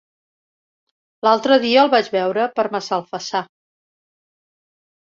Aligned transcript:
L'altre 1.27 1.59
dia 1.65 1.83
el 1.83 1.93
vaig 1.93 2.11
veure 2.17 2.49
per 2.57 2.67
Massalfassar. 2.79 3.45